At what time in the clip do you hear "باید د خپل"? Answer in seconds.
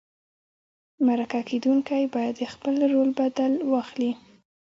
2.15-2.75